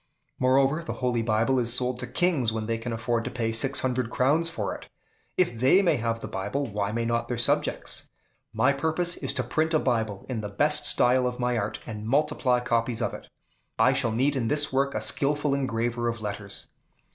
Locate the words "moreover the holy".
0.39-1.21